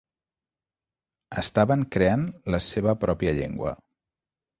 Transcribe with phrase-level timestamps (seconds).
[1.41, 2.23] Estaven creant
[2.55, 3.75] la seva pròpia llengua.